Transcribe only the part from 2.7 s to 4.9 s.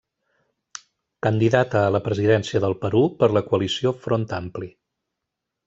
Perú per la coalició Front Ampli.